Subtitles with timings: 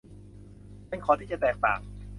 [0.89, 1.79] ฉันขอที่จะแตกต่าง